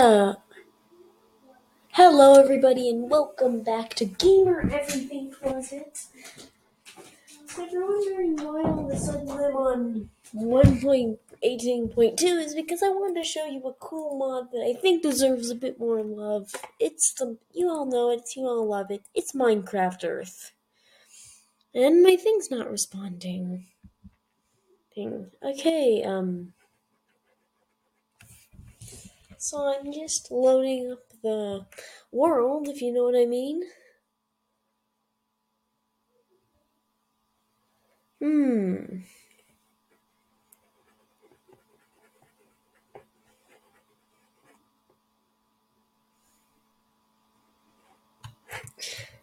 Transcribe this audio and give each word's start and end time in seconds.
Uh, 0.00 0.34
hello 1.92 2.40
everybody 2.40 2.88
and 2.88 3.10
welcome 3.10 3.62
back 3.62 3.92
to 3.92 4.06
Gamer 4.06 4.62
Everything 4.72 5.30
Closet. 5.30 6.06
So 7.46 7.66
if 7.66 7.70
you're 7.70 7.86
wondering 7.86 8.34
why 8.38 8.62
all 8.62 8.86
of 8.86 8.90
a 8.90 8.98
sudden 8.98 9.28
I'm 9.28 9.54
on 9.54 10.08
1.18.2 10.34 12.22
is 12.22 12.54
because 12.54 12.82
I 12.82 12.88
wanted 12.88 13.20
to 13.20 13.28
show 13.28 13.44
you 13.44 13.60
a 13.64 13.74
cool 13.74 14.16
mod 14.16 14.50
that 14.52 14.62
I 14.66 14.72
think 14.72 15.02
deserves 15.02 15.50
a 15.50 15.54
bit 15.54 15.78
more 15.78 16.02
love. 16.02 16.50
It's 16.78 17.12
the, 17.12 17.36
you 17.52 17.68
all 17.68 17.84
know 17.84 18.10
it, 18.10 18.22
you 18.34 18.44
all 18.44 18.66
love 18.66 18.90
it, 18.90 19.02
it's 19.14 19.32
Minecraft 19.32 20.08
Earth. 20.08 20.52
And 21.74 22.02
my 22.02 22.16
thing's 22.16 22.50
not 22.50 22.70
responding. 22.70 23.66
Thing. 24.94 25.26
Okay, 25.42 26.02
um... 26.04 26.54
So 29.42 29.56
I'm 29.74 29.90
just 29.90 30.30
loading 30.30 30.92
up 30.92 30.98
the 31.22 31.64
world, 32.12 32.68
if 32.68 32.82
you 32.82 32.92
know 32.92 33.04
what 33.04 33.16
I 33.16 33.24
mean. 33.24 33.62
Hmm. 38.20 38.98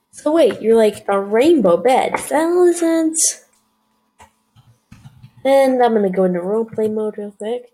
So 0.10 0.32
wait, 0.32 0.60
you're 0.64 0.76
like 0.76 1.06
a 1.08 1.22
rainbow 1.22 1.78
bed. 1.78 2.18
Sense? 2.18 3.46
And 5.46 5.82
I'm 5.84 5.94
gonna 5.94 6.10
go 6.10 6.24
into 6.24 6.40
roleplay 6.40 6.92
mode 6.92 7.20
real 7.20 7.32
quick. 7.38 7.72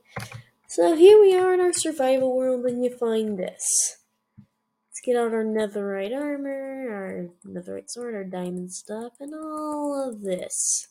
So 0.76 0.96
here 0.96 1.22
we 1.22 1.38
are 1.38 1.54
in 1.54 1.60
our 1.60 1.72
survival 1.72 2.36
world, 2.36 2.66
and 2.66 2.84
you 2.84 2.90
find 2.90 3.38
this. 3.38 3.98
Let's 4.40 5.02
get 5.06 5.16
out 5.16 5.32
our 5.32 5.44
netherite 5.44 6.20
armor, 6.20 6.90
our 6.90 7.28
netherite 7.48 7.92
sword, 7.92 8.16
our 8.16 8.24
diamond 8.24 8.74
stuff, 8.74 9.14
and 9.20 9.36
all 9.36 10.10
of 10.10 10.24
this. 10.24 10.88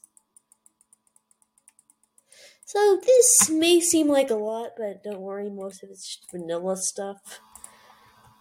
So 2.64 3.00
this 3.05 3.50
may 3.50 3.80
seem 3.80 4.06
like 4.06 4.30
a 4.30 4.36
lot, 4.36 4.74
but 4.78 5.02
don't 5.02 5.19
worry, 5.19 5.50
most 5.50 5.83
of 5.83 5.91
it's 5.91 6.06
just 6.06 6.30
vanilla 6.30 6.77
stuff. 6.77 7.41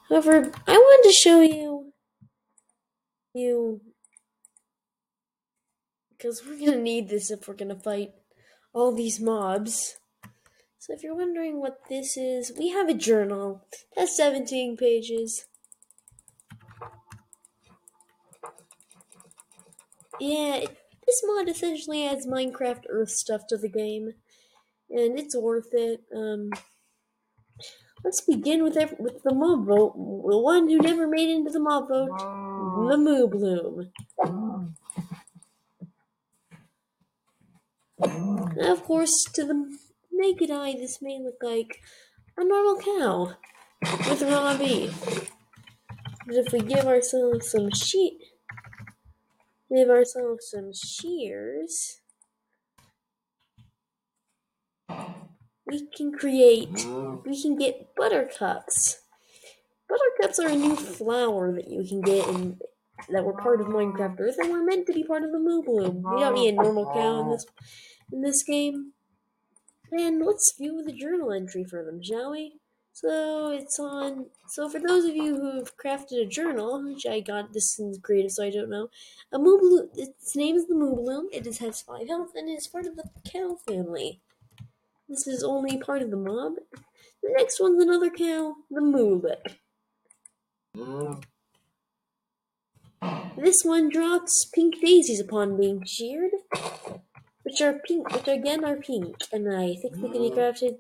However, 0.10 0.52
I 0.68 0.74
wanted 0.74 1.10
to 1.10 1.16
show 1.16 1.42
you 1.42 1.94
you 3.34 3.82
because 6.12 6.44
we're 6.46 6.60
gonna 6.60 6.78
need 6.78 7.10
this 7.10 7.32
if 7.32 7.48
we're 7.48 7.56
gonna 7.56 7.80
fight 7.80 8.12
all 8.74 8.92
these 8.92 9.20
mobs. 9.20 9.98
So 10.82 10.94
if 10.94 11.04
you're 11.04 11.16
wondering 11.16 11.60
what 11.60 11.78
this 11.90 12.18
is, 12.18 12.52
we 12.58 12.70
have 12.70 12.90
a 12.90 12.96
journal. 12.96 13.64
That's 13.96 14.18
17 14.18 14.78
pages. 14.78 15.46
Yeah, 20.20 20.56
it, 20.56 20.76
this 21.06 21.22
mod 21.24 21.48
essentially 21.48 22.08
adds 22.08 22.26
Minecraft 22.26 22.86
Earth 22.90 23.12
stuff 23.12 23.46
to 23.50 23.58
the 23.58 23.70
game, 23.70 24.14
and 24.90 25.20
it's 25.20 25.38
worth 25.38 25.70
it. 25.72 26.02
Um, 26.16 26.50
let's 28.04 28.22
begin 28.22 28.64
with 28.64 28.76
every, 28.76 28.98
with 29.00 29.22
the 29.22 29.36
mob 29.36 29.68
vote. 29.68 29.94
The 29.94 30.40
one 30.40 30.68
who 30.68 30.80
never 30.80 31.08
made 31.08 31.30
it 31.30 31.36
into 31.36 31.52
the 31.52 31.60
mob 31.60 31.90
vote, 31.90 32.18
the 32.90 32.98
Moo 32.98 33.28
Bloom. 33.28 33.92
Of 38.60 38.84
course, 38.84 39.24
to 39.36 39.46
the 39.46 39.78
naked 40.22 40.52
eye, 40.52 40.74
this 40.74 41.02
may 41.02 41.20
look 41.20 41.42
like 41.42 41.82
a 42.38 42.44
normal 42.44 42.82
cow 42.82 43.36
with 44.10 44.22
raw 44.22 44.58
beef. 44.58 45.30
But 46.28 46.36
if 46.36 46.54
we 46.54 46.62
give 46.62 46.86
ourselves 46.86 47.52
some 47.52 47.72
sheet, 47.72 48.20
give 49.76 49.90
ourselves 49.90 50.50
some 50.50 50.72
shears, 50.74 52.02
we 55.66 55.88
can 55.96 56.12
create, 56.12 56.74
mm. 56.74 57.26
we 57.26 57.42
can 57.42 57.58
get 57.58 57.96
buttercups. 57.96 59.00
Buttercups 59.90 60.40
are 60.40 60.50
a 60.50 60.56
new 60.56 60.76
flower 60.76 61.52
that 61.52 61.70
you 61.70 61.84
can 61.88 62.02
get 62.02 62.28
in 62.28 62.60
that 63.10 63.26
were 63.26 63.34
part 63.34 63.62
of 63.62 63.68
Minecraft 63.68 64.20
Earth 64.20 64.36
and 64.38 64.52
were 64.52 64.64
meant 64.64 64.86
to 64.88 64.94
be 64.94 65.04
part 65.04 65.24
of 65.24 65.32
the 65.32 65.40
Moo 65.40 65.64
Bloom. 65.64 66.04
We 66.14 66.22
don't 66.22 66.36
need 66.36 66.54
a 66.54 66.62
normal 66.62 66.86
cow 66.94 67.22
in 67.22 67.32
this 67.32 67.46
in 68.12 68.22
this 68.22 68.44
game. 68.44 68.94
And 69.92 70.26
let's 70.26 70.54
view 70.58 70.82
the 70.84 70.94
journal 70.94 71.32
entry 71.32 71.64
for 71.64 71.84
them, 71.84 72.02
shall 72.02 72.32
we? 72.32 72.60
So 72.94 73.52
it's 73.52 73.80
on. 73.80 74.28
So 74.48 74.70
for 74.70 74.80
those 74.80 75.06
of 75.06 75.16
you 75.16 75.36
who've 75.36 75.78
crafted 75.78 76.22
a 76.22 76.26
journal, 76.26 76.84
which 76.84 77.06
I 77.06 77.20
got 77.20 77.54
this 77.54 77.80
in 77.80 77.94
creative, 78.02 78.32
so 78.32 78.46
I 78.46 78.50
don't 78.50 78.70
know, 78.70 78.90
a 79.32 79.40
Moo 79.40 79.58
Bloom. 79.60 79.90
Its 79.96 80.36
name 80.36 80.56
is 80.56 80.68
the 80.68 80.76
Moo 80.76 80.96
Bloom. 80.96 81.28
It 81.32 81.48
is, 81.48 81.60
has 81.60 81.82
five 81.82 82.08
health 82.08 82.32
and 82.36 82.50
is 82.50 82.68
part 82.68 82.86
of 82.86 82.96
the 82.96 83.10
cow 83.30 83.58
family. 83.68 84.22
This 85.08 85.28
is 85.28 85.44
only 85.44 85.78
part 85.78 86.02
of 86.02 86.10
the 86.10 86.18
mob. 86.18 86.54
The 87.22 87.34
next 87.38 87.60
one's 87.60 87.84
another 87.84 88.10
cow, 88.10 88.56
the 88.70 88.82
Moolip. 88.82 89.58
This 93.38 93.64
one 93.64 93.90
drops 93.90 94.46
pink 94.54 94.80
daisies 94.80 95.20
upon 95.20 95.58
being 95.58 95.84
sheared, 95.86 96.32
which 97.44 97.62
are 97.62 97.80
pink, 97.86 98.12
which 98.14 98.28
again 98.28 98.64
are 98.64 98.78
pink, 98.78 99.16
and 99.32 99.54
I 99.54 99.76
think 99.76 99.96
they 99.96 100.10
can 100.10 100.22
be 100.22 100.32
oh. 100.32 100.38
crafted. 100.38 100.76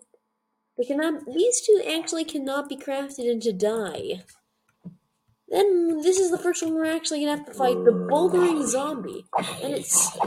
They 0.77 0.85
cannot. 0.85 1.25
These 1.25 1.61
two 1.61 1.81
actually 1.87 2.25
cannot 2.25 2.69
be 2.69 2.77
crafted 2.77 3.29
into 3.29 3.53
dye. 3.53 4.23
Then 5.49 6.01
this 6.01 6.17
is 6.17 6.31
the 6.31 6.37
first 6.37 6.63
one 6.63 6.75
we're 6.75 6.85
actually 6.85 7.19
gonna 7.19 7.37
have 7.37 7.45
to 7.45 7.53
fight 7.53 7.83
the 7.83 7.91
oh, 7.91 8.07
bouldering 8.09 8.65
zombie, 8.65 9.25
and 9.61 9.73
it's. 9.73 10.17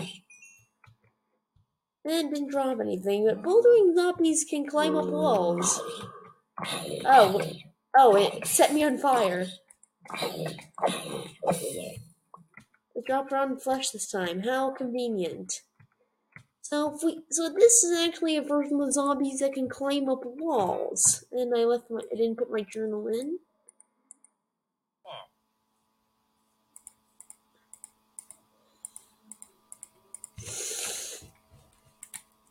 And 2.06 2.12
it 2.12 2.34
didn't 2.34 2.50
drop 2.50 2.80
anything, 2.80 3.26
but 3.26 3.42
bouldering 3.42 3.94
zombies 3.94 4.44
can 4.44 4.66
climb 4.66 4.94
up 4.94 5.06
walls. 5.06 5.80
Oh, 7.06 7.40
oh! 7.96 8.16
It 8.16 8.46
set 8.46 8.74
me 8.74 8.84
on 8.84 8.98
fire. 8.98 9.46
It 12.94 13.06
dropped 13.06 13.32
rotten 13.32 13.58
flesh 13.58 13.90
this 13.90 14.10
time. 14.10 14.42
How 14.42 14.70
convenient. 14.70 15.62
So 16.64 16.94
if 16.94 17.04
we, 17.04 17.20
so 17.30 17.50
this 17.50 17.84
is 17.84 18.00
actually 18.00 18.38
a 18.38 18.42
version 18.42 18.80
of 18.80 18.90
zombies 18.90 19.40
that 19.40 19.52
can 19.52 19.68
climb 19.68 20.08
up 20.08 20.22
walls. 20.24 21.22
And 21.30 21.54
I 21.54 21.64
left 21.64 21.90
my, 21.90 22.00
I 22.10 22.16
didn't 22.16 22.38
put 22.38 22.50
my 22.50 22.62
journal 22.62 23.06
in. 23.06 23.38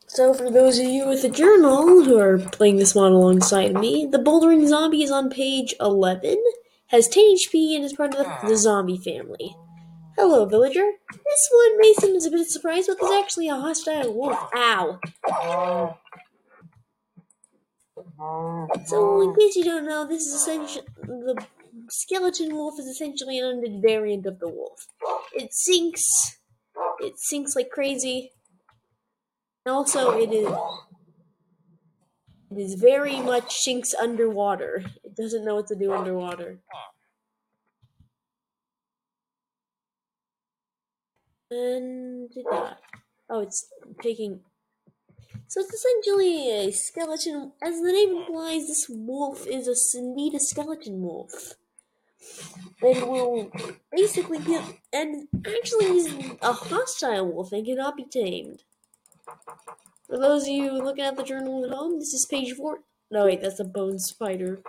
So 0.06 0.36
for 0.36 0.52
those 0.52 0.78
of 0.78 0.86
you 0.86 1.08
with 1.08 1.24
a 1.24 1.30
journal 1.30 2.04
who 2.04 2.20
are 2.20 2.38
playing 2.38 2.76
this 2.76 2.94
mod 2.94 3.14
alongside 3.14 3.74
me, 3.74 4.06
the 4.06 4.20
bouldering 4.20 4.68
zombie 4.68 5.02
is 5.02 5.10
on 5.10 5.32
page 5.32 5.74
11, 5.80 6.38
has 6.90 7.08
10 7.08 7.34
HP, 7.34 7.76
and 7.76 7.84
is 7.84 7.94
part 7.94 8.14
of 8.14 8.20
the, 8.20 8.48
the 8.48 8.58
zombie 8.58 9.00
family. 9.00 9.56
Hello, 10.16 10.46
villager. 10.46 10.92
This 11.12 11.50
one 11.52 11.80
may 11.80 11.94
seem 11.94 12.16
a 12.16 12.30
bit 12.30 12.48
surprised, 12.48 12.88
but 12.88 12.98
there's 13.02 13.24
actually 13.24 13.48
a 13.48 13.56
hostile 13.56 14.14
wolf. 14.14 14.38
Ow. 14.56 15.00
So, 18.86 19.22
in 19.22 19.36
case 19.36 19.56
you 19.56 19.64
don't 19.64 19.88
know, 19.88 20.08
this 20.08 20.28
is 20.28 20.34
essentially 20.34 20.86
the 21.02 21.44
skeleton 21.90 22.56
wolf 22.56 22.80
is 22.80 22.86
essentially 22.86 23.40
an 23.40 23.46
undead 23.46 23.82
variant 23.82 24.26
of 24.28 24.40
the 24.40 24.48
wolf. 24.48 24.86
It 25.34 25.52
sinks. 25.52 26.38
It 27.00 27.14
sinks 27.18 27.56
like 27.56 27.72
crazy. 27.72 28.32
And 29.66 29.74
also, 29.74 30.12
it 30.18 30.32
is. 30.32 30.48
It 32.52 32.60
is 32.60 32.76
very 32.76 33.20
much 33.20 33.52
sinks 33.52 33.96
underwater. 33.96 34.84
It 35.04 35.16
doesn't 35.16 35.44
know 35.44 35.56
what 35.56 35.68
to 35.68 35.76
do 35.76 35.92
underwater. 35.92 36.60
And 41.54 42.30
that. 42.50 42.80
Oh, 43.30 43.42
it's 43.42 43.68
taking. 44.02 44.40
So 45.48 45.62
it's 45.62 45.74
essentially 45.74 46.50
a 46.50 46.72
skeleton. 46.72 47.52
As 47.62 47.80
the 47.80 47.92
name 47.92 48.18
implies, 48.18 48.68
this 48.68 48.88
wolf 48.90 49.46
is 49.46 49.68
a 49.68 49.76
indeed 49.98 50.34
skeleton 50.42 51.02
wolf. 51.02 51.54
And 52.82 53.08
will 53.08 53.52
basically 53.96 54.40
get. 54.40 54.64
And 54.92 55.28
actually, 55.46 55.86
he's 55.90 56.12
a 56.42 56.54
hostile 56.54 57.32
wolf 57.32 57.52
and 57.52 57.66
cannot 57.66 57.98
be 57.98 58.06
tamed. 58.06 58.64
For 60.08 60.18
those 60.18 60.44
of 60.44 60.50
you 60.50 60.72
looking 60.72 61.06
at 61.06 61.18
the 61.18 61.24
journal 61.24 61.66
at 61.66 61.72
home, 61.72 62.00
this 62.00 62.14
is 62.14 62.26
page 62.30 62.54
four. 62.54 62.80
No, 63.12 63.26
wait, 63.26 63.42
that's 63.42 63.60
a 63.60 63.64
bone 63.64 64.00
spider. 64.00 64.64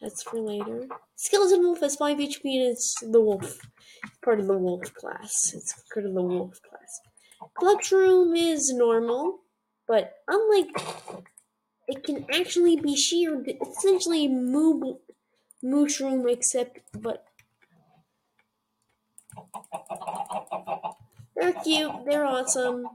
That's 0.00 0.22
for 0.22 0.40
later. 0.40 0.88
Skeleton 1.16 1.62
wolf 1.62 1.80
has 1.80 1.96
5 1.96 2.18
HP 2.18 2.40
and 2.44 2.72
it's 2.72 2.94
the 3.00 3.20
wolf. 3.20 3.58
Part 4.22 4.40
of 4.40 4.46
the 4.46 4.56
wolf 4.56 4.92
class. 4.94 5.52
It's 5.54 5.74
part 5.92 6.06
of 6.06 6.14
the 6.14 6.22
wolf 6.22 6.60
class. 6.62 7.00
Cluckshroom 7.58 8.36
is 8.36 8.72
normal, 8.72 9.40
but 9.86 10.14
unlike 10.28 10.70
it 11.88 12.02
can 12.02 12.26
actually 12.32 12.76
be 12.76 12.96
sheared. 12.96 13.50
Essentially 13.60 14.28
moo 14.28 14.96
mushroom, 15.62 16.28
except 16.28 16.80
but 16.98 17.24
they're 21.36 21.52
cute. 21.52 21.92
They're 22.06 22.24
awesome. 22.24 22.86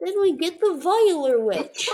Then 0.00 0.20
we 0.20 0.36
get 0.36 0.60
the 0.60 0.78
Viler 0.80 1.40
Witch. 1.40 1.88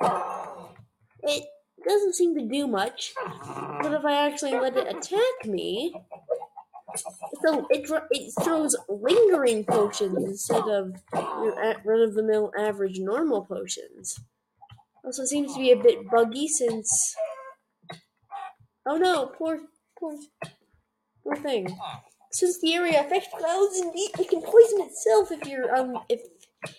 It 0.00 1.44
doesn't 1.86 2.14
seem 2.14 2.34
to 2.34 2.46
do 2.46 2.66
much, 2.66 3.12
but 3.82 3.92
if 3.92 4.04
I 4.04 4.26
actually 4.26 4.52
let 4.52 4.76
it 4.76 4.88
attack 4.88 5.46
me, 5.46 5.94
so 7.44 7.66
it, 7.70 7.90
it 8.10 8.32
throws 8.42 8.76
lingering 8.88 9.64
potions 9.64 10.16
instead 10.24 10.68
of 10.68 10.94
run 11.12 12.00
of 12.00 12.14
the 12.14 12.22
mill 12.22 12.52
average 12.58 12.98
normal 12.98 13.44
potions. 13.44 14.18
Also 15.04 15.24
seems 15.24 15.54
to 15.54 15.60
be 15.60 15.72
a 15.72 15.76
bit 15.76 16.08
buggy 16.10 16.48
since. 16.48 17.16
Oh 18.86 18.96
no, 18.96 19.26
poor, 19.26 19.60
poor, 19.98 20.14
poor 21.22 21.36
thing. 21.36 21.78
Since 22.30 22.60
the 22.60 22.74
area 22.74 23.00
affects 23.00 23.28
clouds, 23.36 23.80
it 23.94 24.28
can 24.28 24.42
poison 24.42 24.82
itself 24.82 25.30
if 25.30 25.46
you're 25.48 25.74
um 25.74 25.98
if 26.08 26.20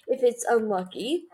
if 0.08 0.24
it's 0.24 0.46
unlucky. 0.50 1.26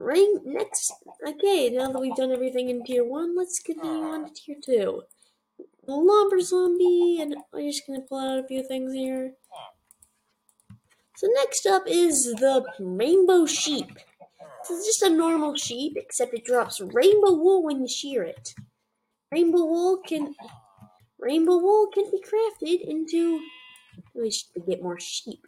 Right 0.00 0.28
next, 0.44 0.92
okay. 1.26 1.70
Now 1.70 1.90
that 1.90 2.00
we've 2.00 2.14
done 2.14 2.30
everything 2.30 2.68
in 2.68 2.84
tier 2.84 3.04
one, 3.04 3.36
let's 3.36 3.58
continue 3.58 4.04
on 4.04 4.26
to 4.26 4.32
tier 4.32 4.56
two. 4.64 5.02
The 5.86 5.92
lumber 5.92 6.40
zombie, 6.40 7.18
and 7.20 7.34
I'm 7.52 7.66
just 7.66 7.86
gonna 7.86 8.02
pull 8.02 8.18
out 8.18 8.38
a 8.38 8.46
few 8.46 8.62
things 8.62 8.92
here. 8.92 9.32
So 11.16 11.26
next 11.34 11.66
up 11.66 11.82
is 11.88 12.24
the 12.24 12.64
rainbow 12.78 13.44
sheep. 13.46 13.90
This 14.68 14.78
is 14.78 14.86
just 14.86 15.02
a 15.02 15.10
normal 15.10 15.56
sheep, 15.56 15.94
except 15.96 16.34
it 16.34 16.44
drops 16.44 16.80
rainbow 16.80 17.32
wool 17.32 17.64
when 17.64 17.80
you 17.80 17.88
shear 17.88 18.22
it. 18.22 18.54
Rainbow 19.32 19.64
wool 19.64 19.98
can 20.06 20.36
rainbow 21.18 21.58
wool 21.58 21.88
can 21.92 22.04
be 22.10 22.22
crafted 22.22 22.82
into. 22.88 23.40
We 24.14 24.30
should 24.30 24.64
get 24.64 24.80
more 24.80 25.00
sheep. 25.00 25.44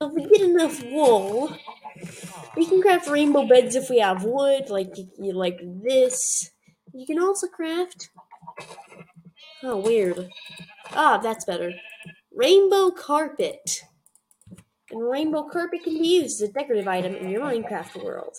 If 0.00 0.12
we 0.12 0.26
get 0.26 0.40
enough 0.40 0.82
wool, 0.84 1.56
we 2.56 2.66
can 2.66 2.82
craft 2.82 3.08
rainbow 3.08 3.46
beds 3.46 3.76
if 3.76 3.90
we 3.90 3.98
have 3.98 4.24
wood, 4.24 4.70
like 4.70 4.94
like 5.18 5.60
this. 5.62 6.50
You 6.92 7.06
can 7.06 7.18
also 7.18 7.46
craft. 7.46 8.10
Oh, 9.62 9.76
weird. 9.78 10.28
Ah, 10.90 11.18
that's 11.18 11.44
better. 11.44 11.72
Rainbow 12.34 12.90
carpet. 12.90 13.82
And 14.90 15.08
rainbow 15.08 15.44
carpet 15.44 15.84
can 15.84 15.94
be 15.94 16.08
used 16.08 16.42
as 16.42 16.48
a 16.48 16.52
decorative 16.52 16.88
item 16.88 17.14
in 17.14 17.30
your 17.30 17.42
Minecraft 17.42 18.02
world. 18.02 18.36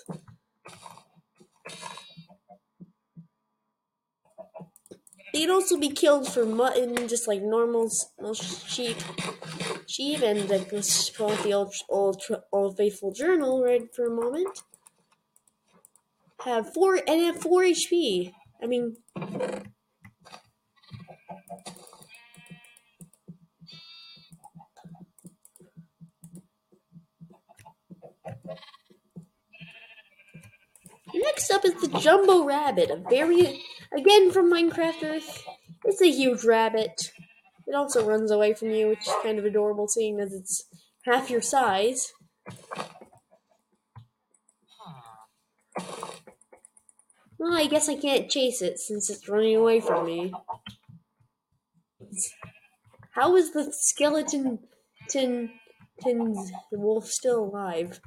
They 5.34 5.40
can 5.40 5.50
also 5.50 5.78
be 5.78 5.90
killed 5.90 6.32
for 6.32 6.46
mutton, 6.46 7.08
just 7.08 7.28
like 7.28 7.42
normal, 7.42 7.90
sheep. 8.36 8.98
Sheep, 9.88 10.22
and 10.22 10.52
uh, 10.52 10.60
let's 10.72 11.10
pull 11.10 11.32
out 11.32 11.44
the 11.44 11.54
old, 11.54 11.74
old, 11.90 12.22
old 12.52 12.78
faithful 12.78 13.12
journal 13.12 13.64
right 13.64 13.82
for 13.96 14.06
a 14.06 14.12
moment. 14.12 14.62
Have 16.46 16.72
four 16.72 17.00
and 17.08 17.22
have 17.22 17.42
four 17.42 17.64
HP. 17.64 18.32
I 18.62 18.68
mean, 18.68 18.96
Next 31.16 31.52
up 31.52 31.66
is 31.66 31.74
the 31.82 32.00
Jumbo 32.00 32.44
Rabbit, 32.44 32.90
a 32.90 32.98
very 32.98 33.64
Again 33.96 34.32
from 34.32 34.52
Minecraft 34.52 35.04
Earth. 35.04 35.46
It's 35.86 36.02
a 36.02 36.10
huge 36.10 36.44
rabbit. 36.44 37.12
It 37.68 37.76
also 37.76 38.06
runs 38.06 38.32
away 38.32 38.54
from 38.54 38.72
you, 38.72 38.88
which 38.88 39.08
is 39.08 39.14
kind 39.22 39.38
of 39.38 39.46
adorable 39.46 39.88
seeing 39.88 40.20
as 40.20 40.34
it's 40.34 40.66
half 41.06 41.30
your 41.30 41.42
size. 41.42 42.12
Well, 47.38 47.54
I 47.54 47.68
guess 47.68 47.88
I 47.90 47.96
can't 47.96 48.32
chase 48.32 48.62
it 48.62 48.80
since 48.80 49.10
it's 49.10 49.30
running 49.30 49.56
away 49.56 49.80
from 49.80 50.06
me. 50.06 50.34
How 53.12 53.36
is 53.36 53.54
the 53.54 53.72
skeleton 53.72 54.60
tin, 55.10 55.52
tin 56.02 56.36
wolf 56.72 57.06
still 57.08 57.44
alive? 57.44 58.00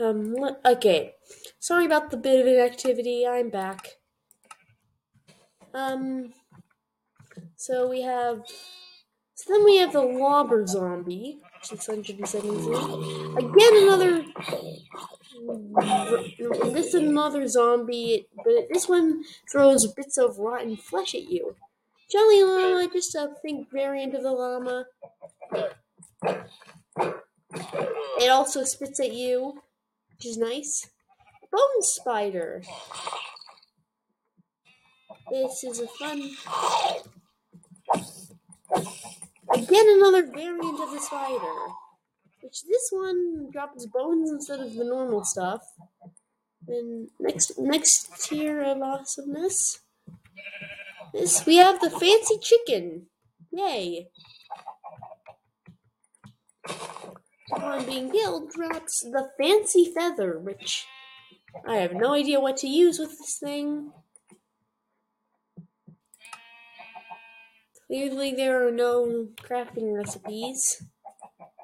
Um, 0.00 0.34
okay. 0.64 1.14
Sorry 1.58 1.84
about 1.86 2.10
the 2.10 2.16
bit 2.16 2.40
of 2.40 2.46
inactivity. 2.46 3.26
I'm 3.26 3.50
back. 3.50 3.96
Um, 5.74 6.32
so 7.56 7.88
we 7.88 8.02
have. 8.02 8.42
So 9.34 9.52
then 9.52 9.64
we 9.64 9.76
have 9.78 9.92
the 9.92 10.00
Lobber 10.02 10.66
Zombie, 10.66 11.38
673. 11.62 13.36
Again, 13.36 13.82
another. 13.84 14.24
This 16.72 16.88
is 16.88 16.94
another 16.94 17.46
zombie, 17.46 18.26
but 18.36 18.68
this 18.72 18.88
one 18.88 19.22
throws 19.50 19.86
bits 19.86 20.18
of 20.18 20.38
rotten 20.38 20.76
flesh 20.76 21.14
at 21.14 21.30
you. 21.30 21.54
Jolly 22.10 22.42
Llama, 22.42 22.88
just 22.92 23.14
a 23.14 23.34
think 23.42 23.70
variant 23.70 24.14
of 24.14 24.22
the 24.22 24.32
llama. 24.32 24.86
It 28.20 28.30
also 28.30 28.64
spits 28.64 29.00
at 29.00 29.12
you 29.12 29.60
which 30.18 30.26
is 30.26 30.36
nice. 30.36 30.90
Bone 31.52 31.82
spider. 31.82 32.62
This 35.30 35.62
is 35.62 35.80
a 35.80 35.86
fun. 35.86 36.30
Again, 39.54 39.84
another 39.96 40.26
variant 40.26 40.80
of 40.80 40.90
the 40.90 40.98
spider. 40.98 41.72
Which 42.42 42.62
this 42.68 42.88
one 42.90 43.50
drops 43.52 43.86
bones 43.86 44.30
instead 44.30 44.58
of 44.58 44.74
the 44.74 44.84
normal 44.84 45.24
stuff. 45.24 45.62
Then 46.66 47.10
next 47.20 47.52
next 47.58 48.24
tier 48.24 48.60
of 48.60 48.82
awesomeness. 48.82 49.80
This 51.12 51.44
we 51.46 51.56
have 51.56 51.80
the 51.80 51.90
fancy 51.90 52.38
chicken. 52.40 53.06
Yay 53.50 54.08
upon 57.52 57.86
being 57.86 58.10
killed, 58.10 58.50
drops 58.50 59.02
the 59.02 59.30
fancy 59.38 59.92
feather, 59.94 60.38
which 60.38 60.86
I 61.66 61.76
have 61.76 61.92
no 61.92 62.14
idea 62.14 62.40
what 62.40 62.56
to 62.58 62.68
use 62.68 62.98
with 62.98 63.10
this 63.18 63.38
thing. 63.38 63.92
Clearly, 67.86 68.34
there 68.34 68.66
are 68.66 68.70
no 68.70 69.28
crafting 69.36 69.96
recipes 69.96 70.82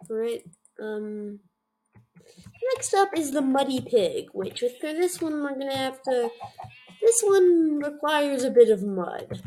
for 0.06 0.22
it. 0.22 0.48
Um, 0.80 1.40
next 2.74 2.94
up 2.94 3.10
is 3.16 3.32
the 3.32 3.42
Muddy 3.42 3.80
Pig, 3.80 4.28
which 4.32 4.60
for 4.80 4.92
this 4.92 5.20
one 5.20 5.42
we're 5.42 5.58
gonna 5.58 5.76
have 5.76 6.02
to. 6.02 6.30
This 7.04 7.20
one 7.20 7.80
requires 7.84 8.44
a 8.44 8.50
bit 8.50 8.70
of 8.70 8.82
mud. 8.82 9.42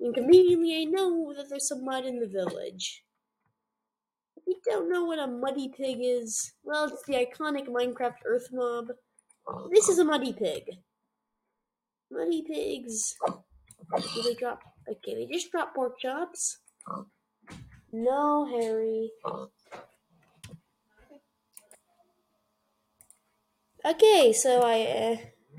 And 0.00 0.14
conveniently, 0.14 0.82
I 0.82 0.84
know 0.84 1.32
that 1.34 1.48
there's 1.48 1.68
some 1.68 1.82
mud 1.82 2.04
in 2.04 2.20
the 2.20 2.26
village 2.26 3.04
If 4.36 4.42
you 4.46 4.60
don't 4.66 4.90
know 4.90 5.04
what 5.06 5.18
a 5.18 5.26
muddy 5.26 5.72
pig 5.74 5.98
is, 6.02 6.52
well, 6.62 6.84
it's 6.88 7.02
the 7.06 7.14
iconic 7.14 7.68
Minecraft 7.68 8.16
Earth 8.26 8.48
mob. 8.52 8.88
This 9.72 9.88
is 9.88 9.98
a 9.98 10.04
muddy 10.04 10.34
pig. 10.34 10.64
Muddy 12.10 12.42
pigs. 12.46 13.14
Do 14.14 14.22
they 14.22 14.34
drop? 14.34 14.60
Okay, 14.86 15.14
they 15.14 15.26
just 15.32 15.50
drop 15.50 15.74
pork 15.74 15.98
chops. 15.98 16.58
No, 17.92 18.44
Harry. 18.44 19.10
Okay, 23.86 24.34
so 24.34 24.60
I. 24.60 24.82
Uh, 24.82 25.16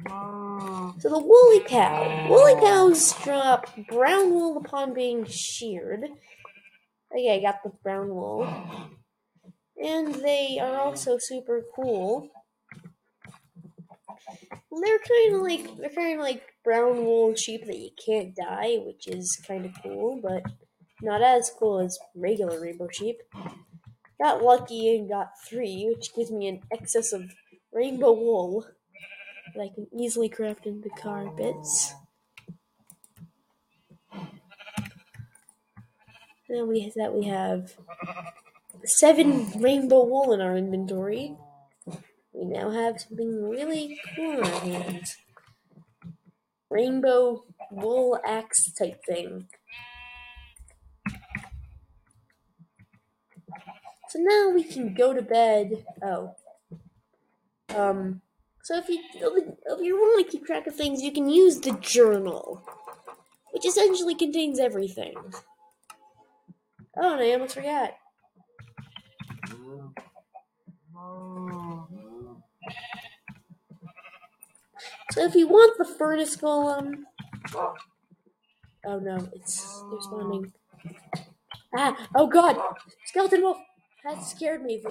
so 0.07 1.09
the 1.09 1.19
woolly 1.19 1.63
cow. 1.67 2.27
Woolly 2.29 2.59
cows 2.59 3.13
drop 3.23 3.67
brown 3.87 4.31
wool 4.31 4.57
upon 4.57 4.93
being 4.93 5.25
sheared. 5.25 6.05
Okay, 7.11 7.35
I 7.35 7.41
got 7.41 7.63
the 7.63 7.71
brown 7.83 8.09
wool. 8.09 8.47
And 9.81 10.15
they 10.15 10.59
are 10.61 10.77
also 10.79 11.17
super 11.19 11.63
cool. 11.75 12.29
They're 14.71 14.99
kind 14.99 15.35
of 15.35 15.41
like 15.41 15.77
they're 15.77 15.89
kind 15.89 16.19
of 16.19 16.23
like 16.23 16.43
brown 16.63 17.03
wool 17.05 17.35
sheep 17.35 17.65
that 17.65 17.77
you 17.77 17.89
can't 18.03 18.35
dye, 18.35 18.77
which 18.85 19.07
is 19.07 19.41
kind 19.47 19.65
of 19.65 19.73
cool, 19.83 20.19
but 20.21 20.43
not 21.01 21.21
as 21.21 21.51
cool 21.57 21.79
as 21.79 21.97
regular 22.15 22.61
rainbow 22.61 22.87
sheep. 22.91 23.17
Got 24.21 24.43
lucky 24.43 24.95
and 24.95 25.09
got 25.09 25.31
three, 25.49 25.91
which 25.93 26.13
gives 26.15 26.31
me 26.31 26.47
an 26.47 26.61
excess 26.71 27.11
of 27.11 27.23
rainbow 27.73 28.11
wool 28.11 28.65
that 29.53 29.61
I 29.61 29.69
can 29.73 29.87
easily 29.97 30.29
craft 30.29 30.65
into 30.65 30.89
carpets. 30.89 31.93
Then 36.49 36.67
we 36.67 36.91
that 36.95 37.13
we 37.13 37.27
have 37.27 37.73
seven 38.85 39.49
rainbow 39.61 40.03
wool 40.03 40.33
in 40.33 40.41
our 40.41 40.57
inventory. 40.57 41.35
We 42.33 42.45
now 42.45 42.71
have 42.71 42.99
something 42.99 43.49
really 43.49 43.99
cool 44.15 44.39
in 44.39 44.43
our 44.43 44.59
hands. 44.59 45.17
Rainbow 46.69 47.43
wool 47.71 48.19
axe 48.25 48.71
type 48.73 49.01
thing. 49.07 49.47
So 54.09 54.19
now 54.19 54.51
we 54.53 54.63
can 54.63 54.93
go 54.93 55.13
to 55.13 55.21
bed. 55.21 55.85
Oh. 56.03 56.35
Um, 57.73 58.21
so 58.71 58.77
if 58.77 58.87
you 58.87 58.99
if 59.13 59.81
you 59.81 59.97
want 59.97 60.25
to 60.25 60.31
keep 60.31 60.45
track 60.45 60.65
of 60.65 60.73
things, 60.73 61.01
you 61.01 61.11
can 61.11 61.29
use 61.29 61.59
the 61.59 61.73
journal, 61.81 62.63
which 63.51 63.65
essentially 63.65 64.15
contains 64.15 64.61
everything. 64.61 65.15
Oh, 66.95 67.13
and 67.13 67.21
I 67.21 67.33
almost 67.33 67.55
forgot. 67.55 67.91
So 75.11 75.25
if 75.25 75.35
you 75.35 75.49
want 75.49 75.77
the 75.77 75.83
furnace 75.83 76.37
golem, 76.37 77.03
oh 77.53 78.99
no, 78.99 79.29
it's 79.33 79.83
responding. 79.91 80.53
Ah, 81.75 82.07
oh 82.15 82.27
god, 82.27 82.55
skeleton 83.05 83.41
wolf. 83.41 83.57
That 84.05 84.23
scared 84.23 84.63
me. 84.63 84.81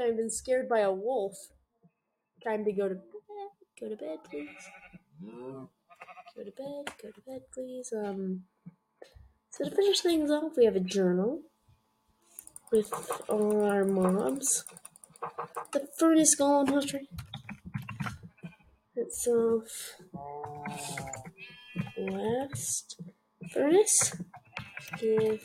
I've 0.00 0.16
been 0.16 0.30
scared 0.30 0.68
by 0.68 0.78
a 0.78 0.92
wolf. 0.92 1.34
Time 2.44 2.64
to 2.64 2.72
go 2.72 2.88
to 2.88 2.94
bed. 2.94 3.02
Go 3.80 3.88
to 3.88 3.96
bed, 3.96 4.18
please. 4.28 4.48
Go 5.22 6.44
to 6.44 6.52
bed. 6.52 6.94
Go 7.02 7.10
to 7.10 7.20
bed, 7.26 7.42
please. 7.52 7.92
Um. 7.92 8.44
So 9.50 9.64
to 9.68 9.74
finish 9.74 10.00
things 10.00 10.30
off, 10.30 10.56
we 10.56 10.64
have 10.64 10.76
a 10.76 10.80
journal 10.80 11.42
with 12.70 12.92
all 13.28 13.64
our 13.64 13.84
mobs. 13.84 14.64
The 15.72 15.88
furnace 15.98 16.36
golem 16.38 16.68
poster 16.68 17.00
itself. 18.94 19.96
Last 21.98 23.00
furnace. 23.52 24.14
Give 24.98 25.42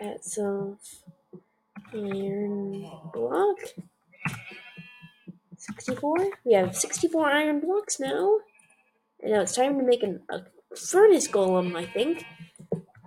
itself 0.00 0.80
iron 1.92 2.90
block. 3.12 3.58
64? 5.66 6.16
We 6.44 6.54
have 6.54 6.76
64 6.76 7.26
iron 7.26 7.60
blocks 7.60 7.98
now. 8.00 8.38
And 9.20 9.32
now 9.32 9.40
it's 9.40 9.54
time 9.54 9.78
to 9.78 9.84
make 9.84 10.02
an, 10.02 10.20
a 10.30 10.40
furnace 10.76 11.28
golem, 11.28 11.76
I 11.76 11.86
think. 11.86 12.24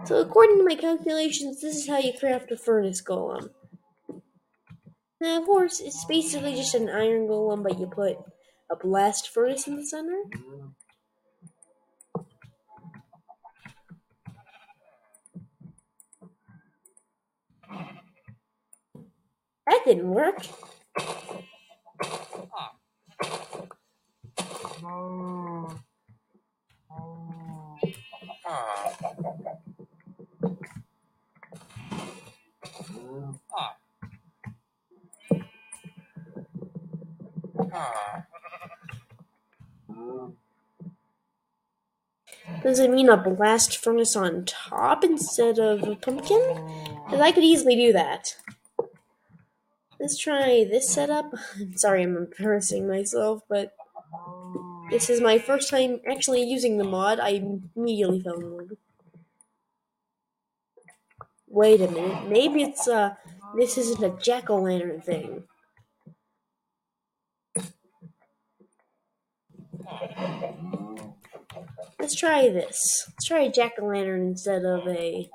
So 0.05 0.21
according 0.21 0.57
to 0.57 0.63
my 0.63 0.75
calculations, 0.75 1.61
this 1.61 1.75
is 1.75 1.87
how 1.87 1.97
you 1.99 2.13
craft 2.17 2.51
a 2.51 2.57
furnace 2.57 3.01
golem. 3.01 3.49
Now, 5.21 5.39
of 5.39 5.45
course, 5.45 5.81
it's 5.81 6.05
basically 6.05 6.55
just 6.55 6.75
an 6.75 6.89
iron 6.89 7.27
golem, 7.27 7.63
but 7.63 7.77
you 7.77 7.87
put 7.87 8.17
a 8.71 8.75
blast 8.75 9.29
furnace 9.29 9.67
in 9.67 9.75
the 9.75 9.85
center. 9.85 10.23
That 19.67 19.81
didn't 19.85 20.09
work. 20.09 20.45
Does 42.61 42.79
it 42.79 42.91
mean 42.91 43.09
a 43.09 43.17
blast 43.17 43.77
furnace 43.77 44.15
on 44.15 44.45
top 44.45 45.03
instead 45.03 45.59
of 45.59 45.83
a 45.83 45.95
pumpkin? 45.95 46.41
Because 47.05 47.21
I 47.21 47.31
could 47.31 47.43
easily 47.43 47.75
do 47.75 47.93
that. 47.93 48.35
Let's 49.99 50.17
try 50.17 50.65
this 50.69 50.89
setup. 50.89 51.33
I'm 51.59 51.73
sorry 51.77 52.03
I'm 52.03 52.15
embarrassing 52.15 52.87
myself, 52.87 53.43
but 53.49 53.73
this 54.89 55.09
is 55.09 55.21
my 55.21 55.37
first 55.37 55.69
time 55.69 55.99
actually 56.09 56.43
using 56.43 56.77
the 56.77 56.83
mod. 56.83 57.19
I 57.19 57.41
immediately 57.75 58.21
fell 58.21 58.39
in 58.39 58.57
love. 58.57 58.71
Wait 61.47 61.81
a 61.81 61.89
minute. 61.89 62.27
Maybe 62.27 62.63
it's 62.63 62.87
uh 62.87 63.15
this 63.57 63.77
isn't 63.77 64.03
a 64.03 64.15
jack-o'-lantern 64.21 65.03
thing. 65.03 65.43
Let's 71.99 72.15
try 72.15 72.49
this. 72.49 72.79
Let's 73.07 73.25
try 73.25 73.41
a 73.41 73.51
jack-o'-lantern 73.51 74.27
instead 74.27 74.63
of 74.63 74.87
a 74.87 75.29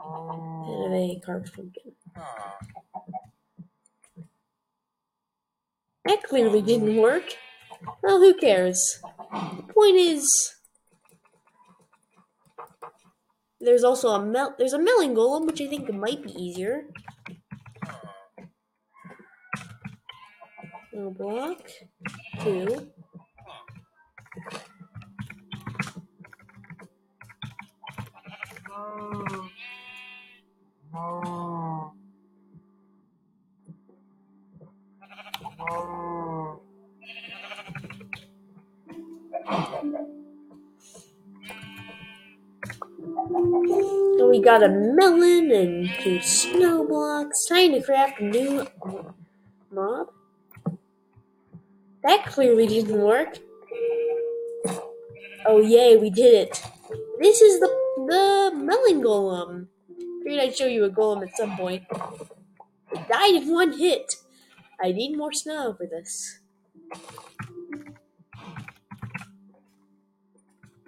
instead 0.00 0.86
of 0.86 0.92
a 0.92 1.20
carved 1.24 1.52
pumpkin. 1.54 1.92
That 6.04 6.22
clearly 6.24 6.62
didn't 6.62 6.96
work. 6.96 7.24
Well, 8.02 8.18
who 8.18 8.34
cares? 8.34 9.00
The 9.32 9.72
point 9.72 9.96
is, 9.96 10.28
there's 13.60 13.84
also 13.84 14.08
a 14.10 14.24
mel. 14.24 14.54
There's 14.58 14.72
a 14.72 14.78
melon 14.78 15.14
golem, 15.14 15.46
which 15.46 15.60
I 15.60 15.66
think 15.68 15.92
might 15.92 16.22
be 16.22 16.32
easier. 16.32 16.86
No 20.92 21.10
block. 21.10 21.70
Two. 22.42 22.90
So 43.42 44.28
we 44.28 44.40
got 44.40 44.62
a 44.62 44.68
melon 44.68 45.50
and 45.50 45.90
two 46.00 46.20
snow 46.20 46.86
blocks. 46.86 47.44
Time 47.46 47.72
to 47.72 47.82
craft 47.82 48.20
a 48.20 48.24
new 48.24 48.66
mob. 49.72 50.10
That 52.04 52.24
clearly 52.26 52.68
didn't 52.68 53.00
work. 53.00 53.38
Oh 55.44 55.60
yay, 55.60 55.96
we 55.96 56.08
did 56.08 56.34
it. 56.34 56.62
This 57.18 57.42
is 57.42 57.58
the 57.58 57.66
the 58.06 58.52
melon 58.54 59.02
golem. 59.02 59.66
Figured 60.22 60.40
I'd 60.40 60.56
show 60.56 60.66
you 60.66 60.84
a 60.84 60.90
golem 60.90 61.26
at 61.26 61.36
some 61.36 61.56
point. 61.56 61.82
It 62.92 63.08
died 63.08 63.34
in 63.34 63.52
one 63.52 63.76
hit. 63.76 64.14
I 64.80 64.92
need 64.92 65.16
more 65.16 65.32
snow 65.32 65.74
for 65.74 65.86
this. 65.86 66.38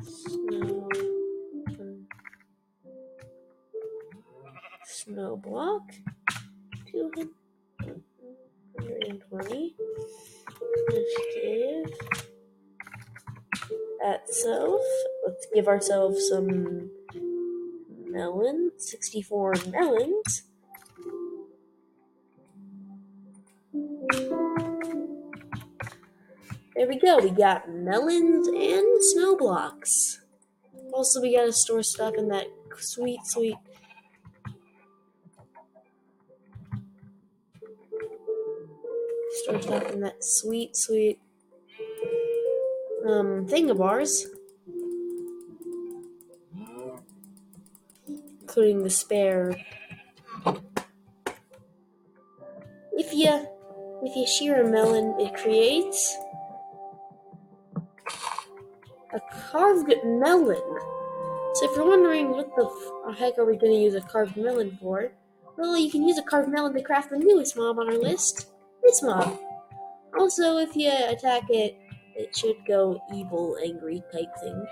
Snow. 0.02 0.88
Snow 4.86 5.36
block. 5.36 5.82
220. 6.90 9.74
Let's 10.88 11.14
give 11.34 11.92
that 14.02 14.28
self. 14.28 14.82
Let's 15.26 15.46
give 15.54 15.68
ourselves 15.68 16.28
some 16.28 16.90
melon. 18.06 18.72
64 18.76 19.54
melons. 19.70 20.42
There 26.76 26.88
we 26.88 26.98
go. 26.98 27.18
We 27.18 27.30
got 27.30 27.70
melons 27.70 28.48
and 28.48 29.04
snow 29.04 29.36
blocks. 29.36 30.20
Also, 30.92 31.22
we 31.22 31.34
gotta 31.34 31.52
store 31.52 31.82
stuff 31.82 32.14
in 32.18 32.28
that 32.28 32.46
sweet, 32.78 33.20
sweet. 33.24 33.56
Start 39.44 39.62
stocking 39.62 40.00
that 40.00 40.24
sweet, 40.24 40.74
sweet 40.74 41.18
um 43.06 43.46
thing 43.46 43.68
of 43.68 43.78
ours. 43.78 44.24
Including 48.40 48.82
the 48.82 48.88
spare. 48.88 49.54
If 52.94 53.12
you 53.12 53.46
if 54.02 54.16
you 54.16 54.26
shear 54.26 54.62
a 54.62 54.70
melon, 54.70 55.14
it 55.20 55.34
creates 55.34 56.16
a 59.12 59.20
carved 59.50 59.92
melon. 60.06 60.56
So 61.52 61.70
if 61.70 61.76
you're 61.76 61.86
wondering 61.86 62.30
what 62.30 62.48
the 62.56 62.64
f- 62.64 63.18
heck 63.18 63.36
are 63.36 63.44
we 63.44 63.58
going 63.58 63.74
to 63.74 63.78
use 63.78 63.94
a 63.94 64.00
carved 64.00 64.38
melon 64.38 64.78
for, 64.80 65.12
well, 65.58 65.76
you 65.76 65.90
can 65.90 66.08
use 66.08 66.16
a 66.16 66.22
carved 66.22 66.48
melon 66.48 66.72
to 66.72 66.82
craft 66.82 67.10
the 67.10 67.18
newest 67.18 67.58
mob 67.58 67.78
on 67.78 67.88
our 67.88 67.98
list, 67.98 68.48
this 68.84 69.02
mob. 69.02 69.38
Also, 70.18 70.58
if 70.58 70.76
you 70.76 70.90
attack 70.90 71.44
it, 71.48 71.76
it 72.16 72.36
should 72.36 72.56
go 72.66 73.00
evil, 73.12 73.56
angry 73.62 74.02
type 74.12 74.32
thing. 74.40 74.66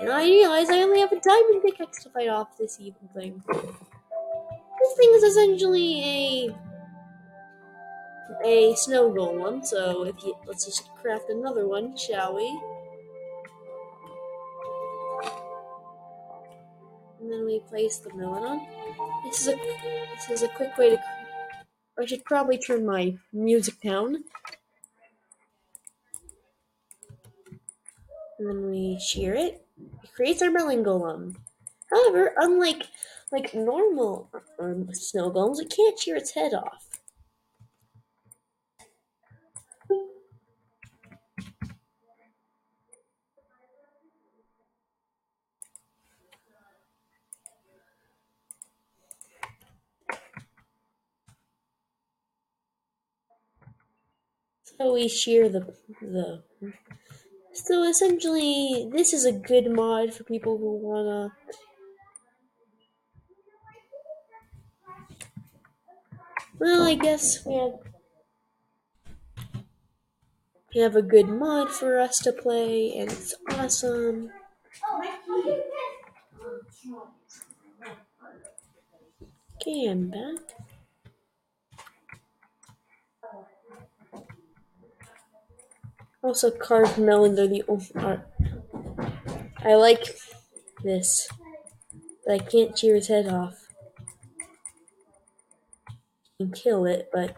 And 0.00 0.10
I 0.10 0.24
realize 0.24 0.68
I 0.68 0.82
only 0.82 1.00
have 1.00 1.12
a 1.12 1.20
diamond 1.20 1.62
pickaxe 1.62 2.02
to 2.02 2.10
fight 2.10 2.28
off 2.28 2.58
this 2.58 2.78
evil 2.80 3.08
thing. 3.14 3.42
This 3.46 4.96
thing 4.96 5.12
is 5.14 5.22
essentially 5.22 6.02
a 6.02 6.54
a 8.44 8.74
snow 8.74 9.12
golem, 9.12 9.64
so 9.64 10.04
if 10.04 10.16
you 10.24 10.34
let's 10.46 10.64
just 10.64 10.88
craft 11.00 11.30
another 11.30 11.68
one, 11.68 11.96
shall 11.96 12.34
we? 12.34 12.46
And 17.20 17.30
then 17.30 17.46
we 17.46 17.60
place 17.60 17.98
the 17.98 18.12
melon 18.14 18.42
on. 18.42 18.66
This 19.24 19.42
is 19.42 19.48
a 19.48 19.56
this 20.16 20.30
is 20.30 20.42
a 20.42 20.48
quick 20.48 20.76
way 20.76 20.90
to. 20.90 21.21
I 21.98 22.06
should 22.06 22.24
probably 22.24 22.58
turn 22.58 22.86
my 22.86 23.16
music 23.32 23.80
down. 23.80 24.24
And 28.38 28.48
then 28.48 28.70
we 28.70 28.98
shear 28.98 29.34
it. 29.34 29.64
It 30.02 30.12
creates 30.14 30.42
our 30.42 30.50
melon 30.50 30.84
golem. 30.84 31.36
However, 31.90 32.32
unlike 32.36 32.86
like 33.30 33.54
normal 33.54 34.30
um, 34.58 34.92
snow 34.92 35.30
golems, 35.30 35.60
it 35.60 35.72
can't 35.74 35.98
shear 35.98 36.16
its 36.16 36.32
head 36.32 36.52
off. 36.52 36.91
We 54.92 55.08
shear 55.08 55.48
the 55.48 55.74
the. 56.00 56.42
So 57.54 57.84
essentially, 57.84 58.88
this 58.92 59.12
is 59.12 59.24
a 59.24 59.32
good 59.32 59.70
mod 59.70 60.12
for 60.12 60.24
people 60.24 60.58
who 60.58 60.76
wanna. 60.76 61.32
Well, 66.58 66.82
I 66.84 66.94
guess 66.94 67.44
we 67.44 67.54
have 67.54 67.72
we 70.74 70.80
have 70.80 70.96
a 70.96 71.02
good 71.02 71.28
mod 71.28 71.70
for 71.70 71.98
us 71.98 72.18
to 72.18 72.32
play, 72.32 72.92
and 72.96 73.10
it's 73.10 73.34
awesome. 73.50 74.32
Okay, 79.56 79.86
I'm 79.88 80.10
back. 80.10 80.61
Also, 86.22 86.50
carved 86.50 86.98
melons 86.98 87.38
are 87.38 87.48
the 87.48 87.64
only. 87.66 87.90
Are, 87.96 88.26
I 89.64 89.74
like 89.74 90.16
this, 90.84 91.28
but 92.24 92.34
I 92.34 92.38
can't 92.38 92.78
shear 92.78 92.94
his 92.94 93.08
head 93.08 93.26
off. 93.26 93.54
And 96.38 96.54
kill 96.54 96.86
it, 96.86 97.08
but 97.12 97.36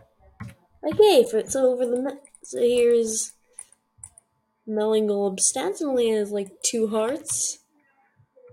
okay. 0.87 1.27
For 1.31 1.42
so 1.49 1.73
over 1.73 1.87
the 1.87 2.18
so 2.42 2.59
here's 2.61 3.33
melon 4.66 5.09
golem 5.09 5.38
stats 5.38 5.83
only 5.83 6.11
has 6.11 6.31
like 6.31 6.51
two 6.62 6.88
hearts. 6.88 7.59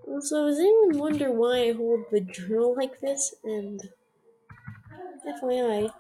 Also, 0.08 0.48
does 0.48 0.60
anyone 0.60 0.98
wonder 0.98 1.32
why 1.32 1.70
I 1.70 1.74
hold 1.74 2.06
the 2.12 2.22
journal 2.22 2.76
like 2.76 3.00
this? 3.02 3.34
And 3.44 3.82
FYI, 5.26 5.92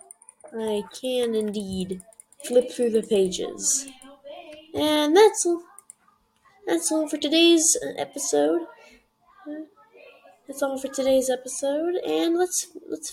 I 0.53 0.83
can 0.99 1.35
indeed 1.35 2.01
flip 2.45 2.71
through 2.71 2.89
the 2.91 3.03
pages. 3.03 3.87
And 4.73 5.15
that's 5.15 5.45
all. 5.45 5.63
That's 6.65 6.91
all 6.91 7.07
for 7.07 7.17
today's 7.17 7.77
uh, 7.83 7.93
episode. 7.97 8.61
That's 10.47 10.61
all 10.61 10.77
for 10.77 10.87
today's 10.87 11.29
episode, 11.29 11.95
and 12.05 12.37
let's 12.37 12.67
let's 12.89 13.09